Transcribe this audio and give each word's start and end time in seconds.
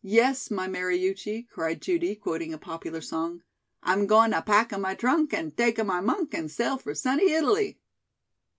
Yes, 0.00 0.48
my 0.48 0.68
Mariucci, 0.68 1.48
cried 1.48 1.82
Judy, 1.82 2.14
quoting 2.14 2.54
a 2.54 2.58
popular 2.58 3.00
song. 3.00 3.42
I'm 3.82 4.06
goin' 4.06 4.30
to 4.30 4.40
pack 4.42 4.70
a 4.70 4.78
my 4.78 4.94
trunk 4.94 5.34
and 5.34 5.56
take 5.56 5.76
a 5.76 5.82
my 5.82 6.00
monk 6.00 6.32
and 6.32 6.48
sail 6.48 6.78
for 6.78 6.94
sunny 6.94 7.32
Italy. 7.32 7.80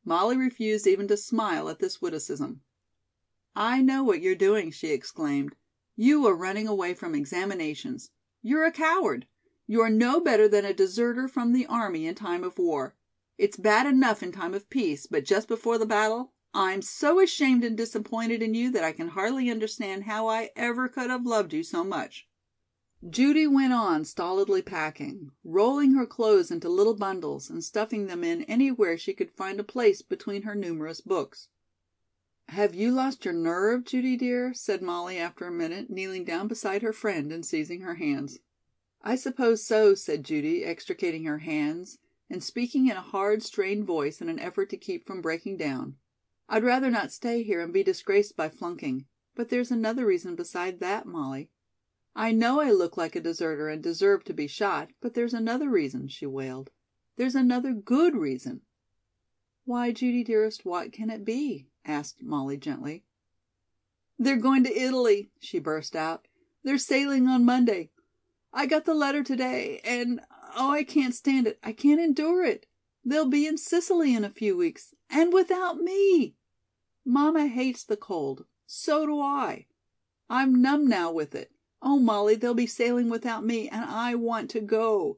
Molly 0.03 0.35
refused 0.35 0.85
even 0.85 1.07
to 1.07 1.15
smile 1.15 1.69
at 1.69 1.79
this 1.79 2.01
witticism. 2.01 2.61
I 3.55 3.81
know 3.81 4.03
what 4.03 4.21
you're 4.21 4.35
doing, 4.35 4.69
she 4.71 4.89
exclaimed. 4.89 5.55
You 5.95 6.27
are 6.27 6.35
running 6.35 6.67
away 6.67 6.93
from 6.93 7.15
examinations. 7.15 8.11
You're 8.41 8.65
a 8.65 8.71
coward. 8.71 9.25
You 9.65 9.81
are 9.81 9.89
no 9.89 10.19
better 10.19 10.49
than 10.49 10.65
a 10.65 10.73
deserter 10.73 11.29
from 11.29 11.53
the 11.53 11.65
army 11.67 12.05
in 12.05 12.15
time 12.15 12.43
of 12.43 12.57
war. 12.57 12.97
It's 13.37 13.55
bad 13.55 13.85
enough 13.85 14.21
in 14.21 14.33
time 14.33 14.53
of 14.53 14.69
peace, 14.69 15.07
but 15.07 15.23
just 15.23 15.47
before 15.47 15.77
the 15.77 15.85
battle, 15.85 16.33
I'm 16.51 16.81
so 16.81 17.19
ashamed 17.19 17.63
and 17.63 17.77
disappointed 17.77 18.41
in 18.41 18.55
you 18.55 18.71
that 18.71 18.83
I 18.83 18.91
can 18.91 19.09
hardly 19.09 19.51
understand 19.51 20.05
how 20.05 20.27
I 20.27 20.49
ever 20.55 20.87
could 20.87 21.11
have 21.11 21.27
loved 21.27 21.53
you 21.53 21.61
so 21.61 21.83
much. 21.83 22.27
Judy 23.07 23.45
went 23.45 23.71
on 23.71 24.03
stolidly 24.03 24.63
packing, 24.63 25.31
rolling 25.43 25.93
her 25.93 26.07
clothes 26.07 26.49
into 26.49 26.67
little 26.67 26.95
bundles 26.95 27.51
and 27.51 27.63
stuffing 27.63 28.07
them 28.07 28.23
in 28.23 28.41
anywhere 28.45 28.97
she 28.97 29.13
could 29.13 29.29
find 29.29 29.59
a 29.59 29.63
place 29.63 30.01
between 30.01 30.41
her 30.41 30.55
numerous 30.55 31.01
books. 31.01 31.49
"Have 32.47 32.73
you 32.73 32.89
lost 32.91 33.25
your 33.25 33.33
nerve, 33.35 33.83
Judy 33.83 34.17
dear?" 34.17 34.51
said 34.55 34.81
Molly 34.81 35.19
after 35.19 35.45
a 35.45 35.51
minute, 35.51 35.91
kneeling 35.91 36.23
down 36.23 36.47
beside 36.47 36.81
her 36.81 36.91
friend 36.91 37.31
and 37.31 37.45
seizing 37.45 37.81
her 37.81 37.95
hands. 37.95 38.39
"I 39.03 39.15
suppose 39.17 39.63
so," 39.63 39.93
said 39.93 40.23
Judy, 40.23 40.65
extricating 40.65 41.25
her 41.25 41.37
hands 41.37 41.99
and 42.27 42.43
speaking 42.43 42.87
in 42.87 42.97
a 42.97 43.01
hard, 43.01 43.43
strained 43.43 43.85
voice 43.85 44.19
in 44.19 44.29
an 44.29 44.39
effort 44.39 44.71
to 44.71 44.77
keep 44.77 45.05
from 45.05 45.21
breaking 45.21 45.57
down. 45.57 45.97
I'd 46.51 46.63
rather 46.63 46.89
not 46.89 47.11
stay 47.11 47.43
here 47.43 47.61
and 47.61 47.71
be 47.71 47.83
disgraced 47.83 48.35
by 48.35 48.49
flunking. 48.49 49.05
But 49.35 49.49
there's 49.49 49.69
another 49.69 50.05
reason 50.05 50.35
beside 50.35 50.79
that, 50.79 51.05
Molly. 51.05 51.51
I 52.15 52.31
know 52.31 52.59
I 52.59 52.71
look 52.71 52.97
like 52.97 53.15
a 53.15 53.21
deserter 53.21 53.69
and 53.69 53.83
deserve 53.83 54.23
to 54.25 54.33
be 54.33 54.47
shot, 54.47 54.89
but 54.99 55.13
there's 55.13 55.33
another 55.33 55.69
reason," 55.69 56.07
she 56.07 56.25
wailed. 56.25 56.71
"There's 57.17 57.35
another 57.35 57.71
good 57.71 58.15
reason." 58.15 58.63
"Why, 59.63 59.91
Judy 59.91 60.23
dearest, 60.23 60.65
what 60.65 60.91
can 60.91 61.11
it 61.11 61.23
be?" 61.23 61.69
asked 61.85 62.23
Molly 62.23 62.57
gently. 62.57 63.05
"They're 64.17 64.35
going 64.35 64.63
to 64.63 64.75
Italy," 64.75 65.31
she 65.39 65.59
burst 65.59 65.95
out. 65.95 66.27
"They're 66.63 66.79
sailing 66.79 67.27
on 67.27 67.45
Monday. 67.45 67.91
I 68.51 68.65
got 68.65 68.85
the 68.85 68.95
letter 68.95 69.23
today, 69.23 69.81
and 69.83 70.19
oh, 70.57 70.71
I 70.71 70.83
can't 70.83 71.13
stand 71.13 71.45
it. 71.45 71.59
I 71.61 71.73
can't 71.73 72.01
endure 72.01 72.43
it. 72.43 72.65
They'll 73.05 73.29
be 73.29 73.45
in 73.45 73.57
Sicily 73.57 74.15
in 74.15 74.23
a 74.23 74.29
few 74.31 74.57
weeks, 74.57 74.95
and 75.09 75.31
without 75.31 75.79
me! 75.79 76.35
Mama 77.11 77.47
hates 77.47 77.83
the 77.83 77.97
cold. 77.97 78.45
So 78.67 79.07
do 79.07 79.19
I. 79.19 79.65
I'm 80.29 80.61
numb 80.61 80.87
now 80.87 81.11
with 81.11 81.33
it. 81.33 81.51
Oh, 81.81 81.97
Molly, 81.97 82.35
they'll 82.35 82.53
be 82.53 82.67
sailing 82.67 83.09
without 83.09 83.43
me, 83.43 83.67
and 83.67 83.83
I 83.83 84.13
want 84.13 84.51
to 84.51 84.59
go. 84.59 85.17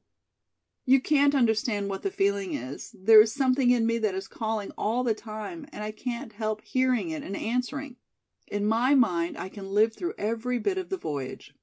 You 0.85 1.01
can't 1.01 1.35
understand 1.35 1.89
what 1.89 2.03
the 2.03 2.09
feeling 2.09 2.53
is. 2.53 2.95
There 2.97 3.19
is 3.19 3.33
something 3.33 3.71
in 3.71 3.85
me 3.85 3.97
that 3.97 4.15
is 4.15 4.29
calling 4.29 4.71
all 4.77 5.03
the 5.03 5.13
time, 5.13 5.67
and 5.73 5.83
I 5.83 5.91
can't 5.91 6.31
help 6.31 6.61
hearing 6.61 7.09
it 7.09 7.23
and 7.23 7.35
answering. 7.35 7.97
In 8.47 8.65
my 8.65 8.95
mind 8.95 9.37
I 9.37 9.49
can 9.49 9.73
live 9.73 9.93
through 9.93 10.13
every 10.17 10.59
bit 10.59 10.77
of 10.77 10.87
the 10.87 10.97
voyage. 10.97 11.53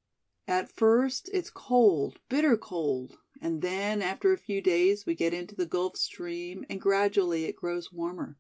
At 0.47 0.71
first 0.71 1.31
it's 1.33 1.49
cold, 1.49 2.19
bitter 2.29 2.59
cold, 2.59 3.17
and 3.41 3.63
then 3.63 4.03
after 4.03 4.35
a 4.35 4.37
few 4.37 4.61
days 4.61 5.07
we 5.07 5.15
get 5.15 5.33
into 5.33 5.57
the 5.57 5.65
Gulf 5.65 5.97
Stream 5.97 6.67
and 6.69 6.83
gradually 6.83 7.47
it 7.47 7.57
grows 7.57 7.91
warmer. 7.91 8.37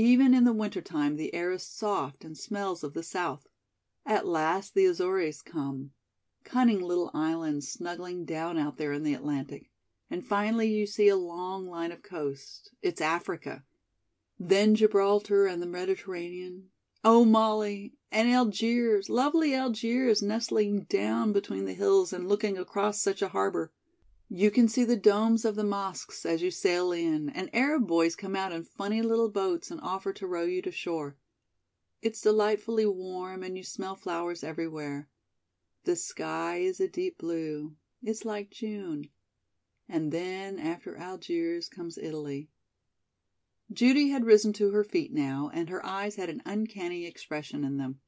Even 0.00 0.32
in 0.32 0.44
the 0.44 0.52
winter 0.52 0.80
time 0.80 1.16
the 1.16 1.34
air 1.34 1.50
is 1.50 1.64
soft 1.64 2.24
and 2.24 2.38
smells 2.38 2.84
of 2.84 2.94
the 2.94 3.02
South. 3.02 3.48
At 4.06 4.28
last 4.28 4.74
the 4.74 4.84
Azores 4.84 5.42
come, 5.42 5.90
cunning 6.44 6.80
little 6.80 7.10
islands 7.12 7.66
snuggling 7.66 8.24
down 8.24 8.58
out 8.58 8.76
there 8.76 8.92
in 8.92 9.02
the 9.02 9.14
Atlantic, 9.14 9.72
and 10.08 10.24
finally 10.24 10.68
you 10.68 10.86
see 10.86 11.08
a 11.08 11.16
long 11.16 11.66
line 11.66 11.90
of 11.90 12.04
coast. 12.04 12.70
It's 12.80 13.00
Africa. 13.00 13.64
Then 14.38 14.76
Gibraltar 14.76 15.48
and 15.48 15.60
the 15.60 15.66
Mediterranean. 15.66 16.68
Oh, 17.02 17.24
Molly, 17.24 17.94
and 18.12 18.30
Algiers, 18.30 19.10
lovely 19.10 19.52
Algiers 19.52 20.22
nestling 20.22 20.82
down 20.84 21.32
between 21.32 21.64
the 21.64 21.74
hills 21.74 22.12
and 22.12 22.28
looking 22.28 22.56
across 22.56 23.00
such 23.00 23.20
a 23.20 23.30
harbor. 23.30 23.72
You 24.30 24.50
can 24.50 24.68
see 24.68 24.84
the 24.84 24.96
domes 24.96 25.46
of 25.46 25.54
the 25.54 25.64
mosques 25.64 26.26
as 26.26 26.42
you 26.42 26.50
sail 26.50 26.92
in, 26.92 27.30
and 27.30 27.48
Arab 27.54 27.86
boys 27.86 28.14
come 28.14 28.36
out 28.36 28.52
in 28.52 28.62
funny 28.62 29.00
little 29.00 29.30
boats 29.30 29.70
and 29.70 29.80
offer 29.80 30.12
to 30.12 30.26
row 30.26 30.44
you 30.44 30.60
to 30.62 30.70
shore. 30.70 31.16
It's 32.02 32.20
delightfully 32.20 32.84
warm 32.84 33.42
and 33.42 33.56
you 33.56 33.64
smell 33.64 33.96
flowers 33.96 34.44
everywhere. 34.44 35.08
The 35.84 35.96
sky 35.96 36.58
is 36.58 36.78
a 36.78 36.88
deep 36.88 37.16
blue. 37.16 37.76
It's 38.02 38.26
like 38.26 38.50
June. 38.50 39.08
And 39.88 40.12
then 40.12 40.58
after 40.58 40.94
Algiers 40.96 41.70
comes 41.70 41.96
Italy. 41.96 42.50
Judy 43.72 44.10
had 44.10 44.26
risen 44.26 44.52
to 44.54 44.72
her 44.72 44.84
feet 44.84 45.12
now, 45.12 45.50
and 45.54 45.70
her 45.70 45.84
eyes 45.84 46.16
had 46.16 46.28
an 46.28 46.42
uncanny 46.44 47.06
expression 47.06 47.64
in 47.64 47.78
them. 47.78 48.00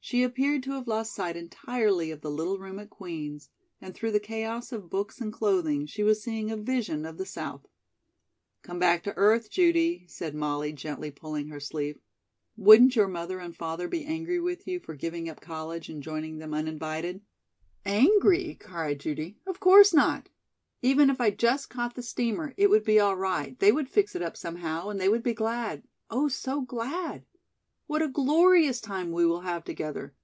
She 0.00 0.22
appeared 0.22 0.62
to 0.62 0.72
have 0.72 0.88
lost 0.88 1.14
sight 1.14 1.36
entirely 1.36 2.10
of 2.10 2.22
the 2.22 2.30
little 2.30 2.58
room 2.58 2.78
at 2.78 2.88
Queen's 2.88 3.50
and 3.80 3.94
through 3.94 4.10
the 4.10 4.18
chaos 4.18 4.72
of 4.72 4.90
books 4.90 5.20
and 5.20 5.32
clothing 5.32 5.86
she 5.86 6.02
was 6.02 6.22
seeing 6.22 6.50
a 6.50 6.56
vision 6.56 7.06
of 7.06 7.16
the 7.16 7.24
South. 7.24 7.68
"Come 8.62 8.78
back 8.80 9.04
to 9.04 9.16
earth, 9.16 9.50
Judy," 9.50 10.04
said 10.08 10.34
Molly, 10.34 10.72
gently 10.72 11.12
pulling 11.12 11.48
her 11.48 11.60
sleeve. 11.60 12.00
"Wouldn't 12.56 12.96
your 12.96 13.06
mother 13.06 13.38
and 13.38 13.56
father 13.56 13.86
be 13.86 14.04
angry 14.04 14.40
with 14.40 14.66
you 14.66 14.80
for 14.80 14.94
giving 14.94 15.28
up 15.28 15.40
college 15.40 15.88
and 15.88 16.02
joining 16.02 16.38
them 16.38 16.52
uninvited?" 16.54 17.20
"Angry?" 17.84 18.56
cried 18.60 18.98
Judy. 18.98 19.38
"Of 19.46 19.60
course 19.60 19.94
not. 19.94 20.28
Even 20.82 21.08
if 21.08 21.20
I 21.20 21.30
just 21.30 21.70
caught 21.70 21.94
the 21.94 22.02
steamer, 22.02 22.54
it 22.56 22.70
would 22.70 22.84
be 22.84 22.98
all 22.98 23.16
right, 23.16 23.58
they 23.58 23.72
would 23.72 23.88
fix 23.88 24.14
it 24.14 24.22
up 24.22 24.36
somehow 24.36 24.88
and 24.88 25.00
they 25.00 25.08
would 25.08 25.22
be 25.22 25.34
glad, 25.34 25.84
oh, 26.10 26.28
so 26.28 26.60
glad! 26.60 27.26
What 27.86 28.02
a 28.02 28.08
glorious 28.08 28.80
time 28.80 29.12
we 29.12 29.24
will 29.24 29.40
have 29.40 29.64
together. 29.64 30.14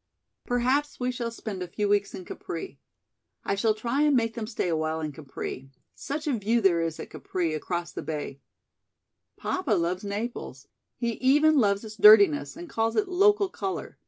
Perhaps 0.45 1.01
we 1.01 1.11
shall 1.11 1.31
spend 1.31 1.62
a 1.62 1.69
few 1.69 1.89
weeks 1.89 2.15
in 2.15 2.25
Capri. 2.25 2.79
I 3.46 3.55
shall 3.55 3.75
try 3.75 4.02
and 4.02 4.17
make 4.17 4.35
them 4.35 4.46
stay 4.46 4.69
a 4.69 4.76
while 4.76 5.00
in 5.00 5.12
Capri. 5.12 5.69
Such 5.94 6.26
a 6.26 6.32
view 6.32 6.61
there 6.61 6.81
is 6.81 6.99
at 6.99 7.11
Capri 7.11 7.55
across 7.55 7.93
the 7.93 8.02
bay. 8.02 8.41
Papa 9.37 9.73
loves 9.73 10.02
Naples. 10.05 10.69
He 10.96 11.12
even 11.14 11.58
loves 11.58 11.85
its 11.85 11.96
dirtiness 11.96 12.56
and 12.56 12.69
calls 12.69 12.96
it 12.96 13.08
local 13.08 13.49
color. 13.49 13.99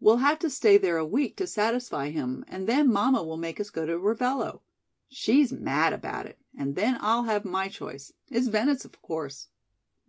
We'll 0.00 0.18
have 0.18 0.38
to 0.40 0.50
stay 0.50 0.76
there 0.76 0.98
a 0.98 1.06
week 1.06 1.36
to 1.36 1.46
satisfy 1.46 2.10
him 2.10 2.44
and 2.46 2.66
then 2.66 2.92
mamma 2.92 3.22
will 3.22 3.38
make 3.38 3.58
us 3.58 3.70
go 3.70 3.86
to 3.86 3.98
Ravello. 3.98 4.60
She's 5.08 5.52
mad 5.52 5.92
about 5.92 6.26
it, 6.26 6.38
and 6.58 6.74
then 6.74 6.98
I'll 7.00 7.22
have 7.22 7.44
my 7.44 7.68
choice. 7.68 8.12
It's 8.30 8.48
Venice, 8.48 8.84
of 8.84 9.00
course. 9.00 9.48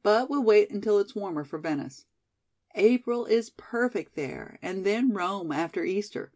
But 0.04 0.30
we'll 0.30 0.44
wait 0.44 0.72
until 0.72 1.00
it's 1.00 1.16
warmer 1.16 1.44
for 1.44 1.60
Venice. 1.60 2.06
April 2.74 3.25
is 3.25 3.51
perfect 3.51 4.16
there, 4.16 4.60
and 4.62 4.86
then 4.86 5.13
Rome 5.13 5.51
after 5.51 5.86
Easter. 5.86 6.33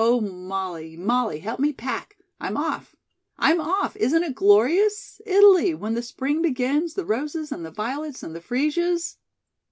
Oh, 0.00 0.20
Molly, 0.20 0.96
Molly, 0.96 1.40
help 1.40 1.58
me 1.58 1.72
pack. 1.72 2.18
I'm 2.40 2.56
off. 2.56 2.94
I'm 3.36 3.60
off. 3.60 3.96
Isn't 3.96 4.22
it 4.22 4.36
glorious? 4.36 5.20
Italy, 5.26 5.74
when 5.74 5.94
the 5.94 6.04
spring 6.04 6.40
begins, 6.40 6.94
the 6.94 7.04
roses 7.04 7.50
and 7.50 7.66
the 7.66 7.72
violets 7.72 8.22
and 8.22 8.32
the 8.32 8.40
freesias." 8.40 9.16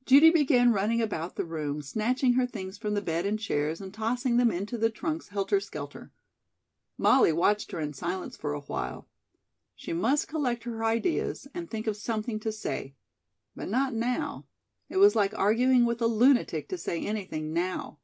Judy 0.05 0.31
began 0.31 0.73
running 0.73 1.01
about 1.01 1.37
the 1.37 1.45
room, 1.45 1.81
snatching 1.81 2.33
her 2.33 2.45
things 2.45 2.77
from 2.77 2.95
the 2.95 3.01
bed 3.01 3.25
and 3.25 3.39
chairs 3.39 3.81
and 3.81 3.95
tossing 3.95 4.37
them 4.37 4.51
into 4.51 4.77
the 4.77 4.91
trunks 4.91 5.29
helter 5.29 5.61
skelter. 5.61 6.11
Molly 6.99 7.33
watched 7.33 7.71
her 7.71 7.79
in 7.79 7.93
silence 7.93 8.37
for 8.37 8.53
a 8.53 8.63
while. 8.63 9.07
She 9.77 9.93
must 9.93 10.27
collect 10.27 10.65
her 10.65 10.85
ideas 10.85 11.47
and 11.55 11.71
think 11.71 11.87
of 11.87 11.97
something 11.97 12.41
to 12.41 12.51
say. 12.51 12.97
But 13.55 13.69
not 13.69 13.95
now. 13.95 14.47
It 14.89 14.97
was 14.97 15.15
like 15.15 15.39
arguing 15.39 15.87
with 15.87 16.03
a 16.03 16.09
lunatic 16.09 16.69
to 16.71 16.79
say 16.79 17.07
anything 17.07 17.53
now. 17.53 18.01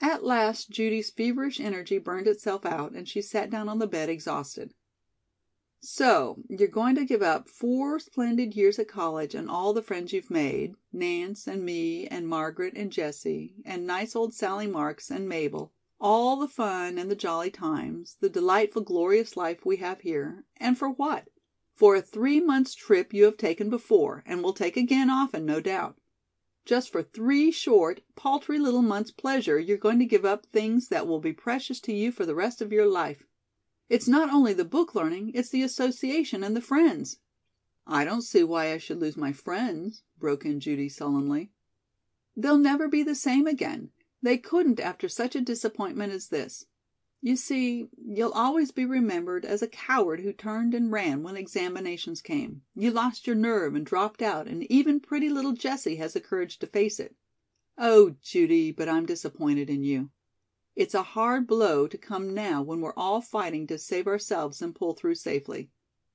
At 0.00 0.22
last 0.22 0.70
Judy's 0.70 1.10
feverish 1.10 1.58
energy 1.58 1.98
burned 1.98 2.28
itself 2.28 2.64
out 2.64 2.92
and 2.92 3.08
she 3.08 3.20
sat 3.20 3.50
down 3.50 3.68
on 3.68 3.80
the 3.80 3.86
bed 3.88 4.08
exhausted. 4.08 4.72
"So 5.80 6.42
you're 6.48 6.68
going 6.68 6.94
to 6.94 7.04
give 7.04 7.22
up 7.22 7.48
four 7.48 7.98
splendid 7.98 8.54
years 8.54 8.78
at 8.78 8.86
college 8.86 9.34
and 9.34 9.50
all 9.50 9.72
the 9.72 9.82
friends 9.82 10.12
you've 10.12 10.30
made, 10.30 10.76
Nance 10.92 11.48
and 11.48 11.64
me 11.64 12.06
and 12.06 12.28
Margaret 12.28 12.74
and 12.76 12.92
Jessie, 12.92 13.56
and 13.64 13.86
nice 13.86 14.14
old 14.14 14.34
Sallie 14.34 14.68
Marks 14.68 15.10
and 15.10 15.28
Mabel, 15.28 15.72
all 16.00 16.36
the 16.36 16.46
fun 16.46 16.96
and 16.96 17.10
the 17.10 17.16
jolly 17.16 17.50
times, 17.50 18.18
the 18.20 18.28
delightful, 18.28 18.82
glorious 18.82 19.36
life 19.36 19.66
we 19.66 19.78
have 19.78 20.02
here, 20.02 20.44
and 20.58 20.78
for 20.78 20.90
what? 20.90 21.28
For 21.74 21.96
a 21.96 22.02
three 22.02 22.40
months' 22.40 22.74
trip 22.74 23.12
you 23.12 23.24
have 23.24 23.36
taken 23.36 23.68
before 23.68 24.22
and 24.26 24.44
will 24.44 24.52
take 24.52 24.76
again 24.76 25.10
often, 25.10 25.44
no 25.44 25.60
doubt. 25.60 25.96
Just 26.68 26.92
for 26.92 27.02
three 27.02 27.50
short, 27.50 28.02
paltry 28.14 28.58
little 28.58 28.82
months' 28.82 29.10
pleasure 29.10 29.58
you're 29.58 29.78
going 29.78 29.98
to 30.00 30.04
give 30.04 30.26
up 30.26 30.44
things 30.44 30.88
that 30.88 31.06
will 31.06 31.18
be 31.18 31.32
precious 31.32 31.80
to 31.80 31.94
you 31.94 32.12
for 32.12 32.26
the 32.26 32.34
rest 32.34 32.60
of 32.60 32.74
your 32.74 32.84
life. 32.84 33.26
It's 33.88 34.06
not 34.06 34.28
only 34.28 34.52
the 34.52 34.66
book 34.66 34.94
learning, 34.94 35.32
it's 35.32 35.48
the 35.48 35.62
association 35.62 36.44
and 36.44 36.54
the 36.54 36.60
friends." 36.60 37.20
"I 37.86 38.04
don't 38.04 38.20
see 38.20 38.44
why 38.44 38.70
I 38.70 38.76
should 38.76 39.00
lose 39.00 39.16
my 39.16 39.32
friends," 39.32 40.02
broke 40.18 40.44
in 40.44 40.60
Judy 40.60 40.90
sullenly. 40.90 41.52
"They'll 42.36 42.58
never 42.58 42.86
be 42.86 43.02
the 43.02 43.14
same 43.14 43.46
again. 43.46 43.90
They 44.20 44.36
couldn't 44.36 44.78
after 44.78 45.08
such 45.08 45.34
a 45.34 45.40
disappointment 45.40 46.12
as 46.12 46.28
this. 46.28 46.66
You 47.20 47.34
see, 47.34 47.88
you'll 47.96 48.32
always 48.32 48.70
be 48.70 48.84
remembered 48.84 49.44
as 49.44 49.60
a 49.60 49.66
coward 49.66 50.20
who 50.20 50.32
turned 50.32 50.72
and 50.72 50.92
ran 50.92 51.24
when 51.24 51.36
examinations 51.36 52.22
came. 52.22 52.62
You 52.76 52.92
lost 52.92 53.26
your 53.26 53.34
nerve 53.34 53.74
and 53.74 53.84
dropped 53.84 54.22
out 54.22 54.46
and 54.46 54.62
even 54.70 55.00
pretty 55.00 55.28
little 55.28 55.52
Jessie 55.52 55.96
has 55.96 56.12
the 56.12 56.20
courage 56.20 56.58
to 56.60 56.66
face 56.68 57.00
it. 57.00 57.16
Oh, 57.76 58.14
Judy, 58.22 58.70
but 58.70 58.88
I'm 58.88 59.04
disappointed 59.04 59.68
in 59.68 59.82
you. 59.82 60.10
It's 60.76 60.94
a 60.94 61.02
hard 61.02 61.48
blow 61.48 61.88
to 61.88 61.98
come 61.98 62.34
now 62.34 62.62
when 62.62 62.80
we're 62.80 62.94
all 62.96 63.20
fighting 63.20 63.66
to 63.66 63.78
save 63.78 64.06
ourselves 64.06 64.62
and 64.62 64.74
pull 64.74 64.94
through 64.94 65.16
safely. 65.16 65.72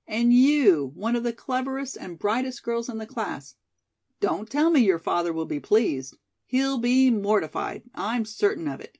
And 0.07 0.33
you, 0.33 0.93
one 0.95 1.17
of 1.17 1.23
the 1.23 1.33
cleverest 1.33 1.97
and 1.97 2.17
brightest 2.17 2.63
girls 2.63 2.87
in 2.87 2.97
the 2.97 3.05
class. 3.05 3.55
Don't 4.21 4.49
tell 4.49 4.71
me 4.71 4.79
your 4.79 4.99
father 4.99 5.33
will 5.33 5.45
be 5.45 5.59
pleased. 5.59 6.15
He'll 6.45 6.77
be 6.77 7.09
mortified, 7.09 7.83
I'm 7.93 8.23
certain 8.23 8.69
of 8.69 8.79
it. 8.79 8.99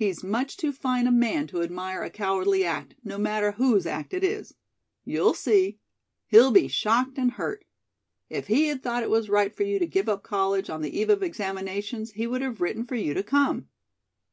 He's 0.00 0.24
much 0.24 0.56
too 0.56 0.72
fine 0.72 1.06
a 1.06 1.12
man 1.12 1.46
to 1.48 1.60
admire 1.60 2.02
a 2.02 2.08
cowardly 2.08 2.64
act, 2.64 2.94
no 3.04 3.18
matter 3.18 3.52
whose 3.52 3.84
act 3.84 4.14
it 4.14 4.24
is. 4.24 4.54
You'll 5.04 5.34
see. 5.34 5.78
He'll 6.26 6.50
be 6.50 6.68
shocked 6.68 7.18
and 7.18 7.32
hurt. 7.32 7.66
If 8.30 8.46
he 8.46 8.68
had 8.68 8.82
thought 8.82 9.02
it 9.02 9.10
was 9.10 9.28
right 9.28 9.54
for 9.54 9.62
you 9.62 9.78
to 9.78 9.86
give 9.86 10.08
up 10.08 10.22
college 10.22 10.70
on 10.70 10.80
the 10.80 10.98
eve 10.98 11.10
of 11.10 11.22
examinations, 11.22 12.12
he 12.12 12.26
would 12.26 12.40
have 12.40 12.62
written 12.62 12.86
for 12.86 12.94
you 12.94 13.12
to 13.12 13.22
come. 13.22 13.68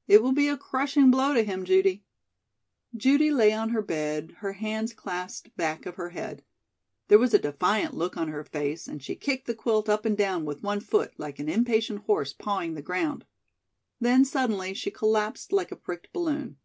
It 0.07 0.23
will 0.23 0.31
be 0.31 0.47
a 0.47 0.55
crushing 0.55 1.11
blow 1.11 1.33
to 1.33 1.43
him, 1.43 1.65
Judy." 1.65 2.05
Judy 2.95 3.29
lay 3.29 3.51
on 3.51 3.71
her 3.71 3.81
bed, 3.81 4.35
her 4.37 4.53
hands 4.53 4.93
clasped 4.93 5.53
back 5.57 5.85
of 5.85 5.95
her 5.95 6.11
head. 6.11 6.43
There 7.09 7.19
was 7.19 7.33
a 7.33 7.39
defiant 7.39 7.93
look 7.93 8.15
on 8.15 8.29
her 8.29 8.45
face 8.45 8.87
and 8.87 9.03
she 9.03 9.15
kicked 9.15 9.47
the 9.47 9.53
quilt 9.53 9.89
up 9.89 10.05
and 10.05 10.15
down 10.15 10.45
with 10.45 10.63
one 10.63 10.79
foot 10.79 11.11
like 11.17 11.39
an 11.39 11.49
impatient 11.49 12.05
horse 12.05 12.31
pawing 12.31 12.75
the 12.75 12.81
ground. 12.81 13.25
Then 13.99 14.25
suddenly 14.25 14.73
she 14.73 14.91
collapsed 14.91 15.51
like 15.51 15.71
a 15.71 15.75
pricked 15.75 16.13
balloon. 16.13 16.57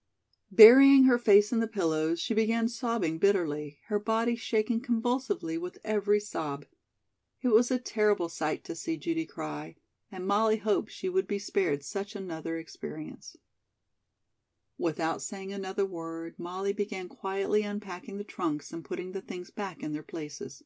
Burying 0.51 1.05
her 1.05 1.19
face 1.19 1.51
in 1.51 1.61
the 1.61 1.67
pillows, 1.67 2.21
she 2.21 2.35
began 2.35 2.69
sobbing 2.69 3.19
bitterly, 3.19 3.79
her 3.87 3.99
body 3.99 4.37
shaking 4.37 4.81
convulsively 4.81 5.57
with 5.57 5.79
every 5.83 6.21
sob. 6.21 6.67
It 7.41 7.49
was 7.49 7.71
a 7.71 7.79
terrible 7.79 8.29
sight 8.29 8.65
to 8.65 8.75
see 8.75 8.99
Judy 8.99 9.25
cry, 9.25 9.77
and 10.11 10.27
Molly 10.27 10.59
hoped 10.59 10.93
she 10.93 11.09
would 11.09 11.27
be 11.27 11.39
spared 11.39 11.83
such 11.83 12.15
another 12.15 12.59
experience. 12.59 13.37
Without 14.77 15.23
saying 15.23 15.53
another 15.53 15.87
word, 15.87 16.39
Molly 16.39 16.75
began 16.75 17.09
quietly 17.09 17.63
unpacking 17.63 18.19
the 18.19 18.25
trunks 18.25 18.73
and 18.73 18.85
putting 18.85 19.13
the 19.13 19.23
things 19.23 19.51
back 19.51 19.83
in 19.83 19.93
their 19.93 20.03
places. 20.03 20.63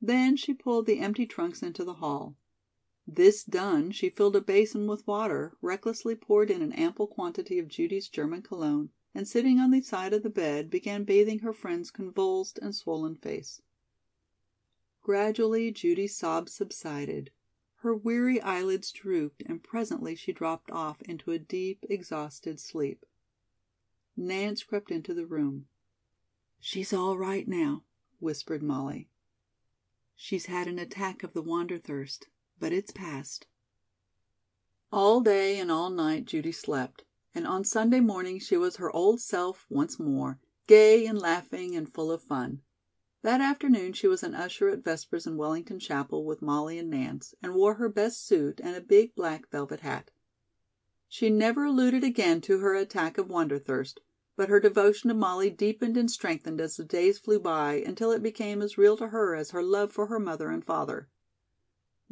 Then 0.00 0.36
she 0.36 0.54
pulled 0.54 0.86
the 0.86 0.98
empty 0.98 1.26
trunks 1.26 1.62
into 1.62 1.84
the 1.84 1.94
hall. 1.94 2.36
This 3.08 3.42
done, 3.42 3.90
she 3.90 4.10
filled 4.10 4.36
a 4.36 4.40
basin 4.40 4.86
with 4.86 5.08
water, 5.08 5.56
recklessly 5.60 6.14
poured 6.14 6.52
in 6.52 6.62
an 6.62 6.72
ample 6.72 7.08
quantity 7.08 7.58
of 7.58 7.66
Judy's 7.66 8.08
German 8.08 8.42
cologne, 8.42 8.90
and 9.12 9.26
sitting 9.26 9.58
on 9.58 9.72
the 9.72 9.80
side 9.80 10.12
of 10.12 10.22
the 10.22 10.30
bed, 10.30 10.70
began 10.70 11.02
bathing 11.02 11.40
her 11.40 11.52
friend's 11.52 11.90
convulsed 11.90 12.58
and 12.60 12.76
swollen 12.76 13.16
face. 13.16 13.60
Gradually 15.00 15.72
Judy's 15.72 16.14
sobs 16.16 16.54
subsided. 16.54 17.32
Her 17.78 17.92
weary 17.92 18.40
eyelids 18.40 18.92
drooped 18.92 19.42
and 19.46 19.64
presently 19.64 20.14
she 20.14 20.32
dropped 20.32 20.70
off 20.70 21.02
into 21.02 21.32
a 21.32 21.40
deep, 21.40 21.84
exhausted 21.90 22.60
sleep. 22.60 23.04
Nance 24.16 24.62
crept 24.62 24.92
into 24.92 25.12
the 25.12 25.26
room. 25.26 25.66
"She's 26.60 26.92
all 26.92 27.18
right 27.18 27.48
now," 27.48 27.82
whispered 28.20 28.62
Molly. 28.62 29.10
"She's 30.14 30.46
had 30.46 30.68
an 30.68 30.78
attack 30.78 31.24
of 31.24 31.32
the 31.32 31.42
wanderthirst, 31.42 32.28
but 32.62 32.72
it's 32.72 32.92
past." 32.92 33.48
All 34.92 35.20
day 35.20 35.58
and 35.58 35.68
all 35.68 35.90
night 35.90 36.26
Judy 36.26 36.52
slept, 36.52 37.02
and 37.34 37.44
on 37.44 37.64
Sunday 37.64 37.98
morning 37.98 38.38
she 38.38 38.56
was 38.56 38.76
her 38.76 38.88
old 38.94 39.20
self 39.20 39.66
once 39.68 39.98
more, 39.98 40.38
gay 40.68 41.04
and 41.04 41.18
laughing 41.18 41.74
and 41.74 41.92
full 41.92 42.12
of 42.12 42.22
fun. 42.22 42.62
That 43.22 43.40
afternoon 43.40 43.94
she 43.94 44.06
was 44.06 44.22
an 44.22 44.36
usher 44.36 44.68
at 44.68 44.84
Vespers 44.84 45.26
in 45.26 45.36
Wellington 45.36 45.80
Chapel 45.80 46.24
with 46.24 46.40
Molly 46.40 46.78
and 46.78 46.88
Nance, 46.88 47.34
and 47.42 47.56
wore 47.56 47.74
her 47.74 47.88
best 47.88 48.24
suit 48.24 48.60
and 48.62 48.76
a 48.76 48.80
big 48.80 49.16
black 49.16 49.50
velvet 49.50 49.80
hat. 49.80 50.12
She 51.08 51.30
never 51.30 51.64
alluded 51.64 52.04
again 52.04 52.40
to 52.42 52.60
her 52.60 52.76
attack 52.76 53.18
of 53.18 53.26
wanderthirst, 53.26 53.98
but 54.36 54.48
her 54.48 54.60
devotion 54.60 55.08
to 55.08 55.14
Molly 55.14 55.50
deepened 55.50 55.96
and 55.96 56.08
strengthened 56.08 56.60
as 56.60 56.76
the 56.76 56.84
days 56.84 57.18
flew 57.18 57.40
by 57.40 57.82
until 57.84 58.12
it 58.12 58.22
became 58.22 58.62
as 58.62 58.78
real 58.78 58.96
to 58.98 59.08
her 59.08 59.34
as 59.34 59.50
her 59.50 59.64
love 59.64 59.90
for 59.90 60.06
her 60.06 60.20
mother 60.20 60.48
and 60.48 60.64
father. 60.64 61.08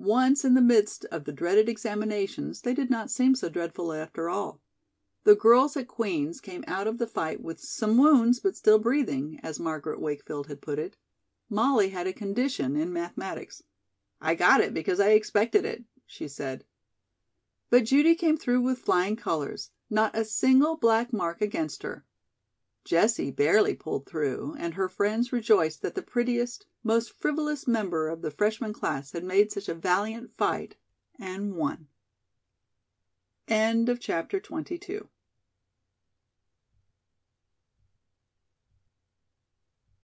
Once 0.02 0.47
in 0.47 0.55
the 0.55 0.62
midst 0.62 1.05
of 1.12 1.25
the 1.25 1.32
dreaded 1.32 1.69
examinations, 1.69 2.63
they 2.63 2.72
did 2.72 2.89
not 2.89 3.10
seem 3.10 3.34
so 3.34 3.51
dreadful 3.51 3.93
after 3.93 4.31
all. 4.31 4.58
The 5.24 5.34
girls 5.36 5.77
at 5.77 5.89
Queen's 5.89 6.41
came 6.41 6.65
out 6.67 6.86
of 6.86 6.96
the 6.96 7.06
fight 7.06 7.43
with 7.43 7.60
"some 7.60 7.98
wounds 7.98 8.41
but 8.41 8.56
still 8.56 8.79
breathing," 8.79 9.39
as 9.43 9.60
Margaret 9.60 10.01
Wakefield 10.01 10.46
had 10.46 10.63
put 10.63 10.79
it. 10.79 10.96
Molly 11.51 11.91
had 11.91 12.06
a 12.06 12.15
condition 12.15 12.77
in 12.77 12.94
mathematics. 12.94 13.63
"I 14.22 14.34
got 14.36 14.63
it 14.63 14.72
because 14.72 15.01
I 15.01 15.10
expected 15.10 15.67
it," 15.67 15.84
she 16.06 16.29
said. 16.29 16.65
But 17.69 17.84
Judy 17.84 18.15
came 18.15 18.39
through 18.39 18.63
with 18.63 18.79
flying 18.79 19.17
colors, 19.17 19.70
not 19.91 20.17
a 20.17 20.24
single 20.24 20.79
black 20.79 21.13
mark 21.13 21.43
against 21.43 21.82
her. 21.82 22.06
Jessie 22.82 23.31
barely 23.31 23.75
pulled 23.75 24.06
through, 24.06 24.56
and 24.58 24.72
her 24.72 24.89
friends 24.89 25.34
rejoiced 25.34 25.82
that 25.82 25.94
the 25.94 26.01
prettiest, 26.01 26.65
most 26.82 27.13
frivolous 27.13 27.69
member 27.69 28.08
of 28.08 28.22
the 28.22 28.31
freshman 28.31 28.72
class 28.72 29.13
had 29.13 29.22
made 29.22 29.53
such 29.53 29.69
a 29.69 29.75
valiant 29.75 30.34
fight 30.39 30.77
and 31.19 31.56
won. 31.56 31.89
CHAPTER 33.46 34.41
XXIII. 34.43 35.03